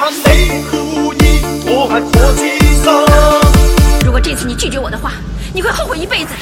[0.00, 2.90] 恨你故意，我恨我痴心。
[4.02, 5.12] 如果这次你拒绝我的话，
[5.52, 6.40] 你会后悔一辈子的。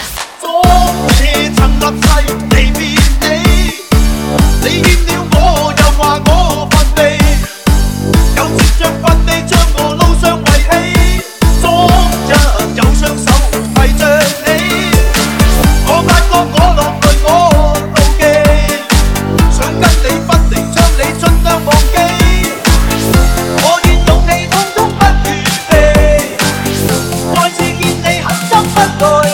[29.00, 29.28] tôi.